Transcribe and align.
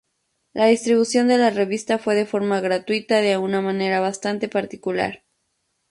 La 0.53 0.65
distribución 0.65 1.27
de 1.27 1.37
la 1.37 1.51
revista 1.51 1.99
fue 1.99 2.15
de 2.15 2.25
forma 2.25 2.59
gratuita 2.59 3.17
de 3.21 3.37
una 3.37 3.61
manera 3.61 3.99
bastante 3.99 4.49
particular. 4.49 5.25